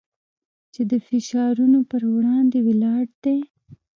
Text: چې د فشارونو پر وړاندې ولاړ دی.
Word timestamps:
چې 0.73 0.81
د 0.91 0.93
فشارونو 1.07 1.79
پر 1.91 2.01
وړاندې 2.13 2.59
ولاړ 2.67 3.03
دی. 3.23 3.39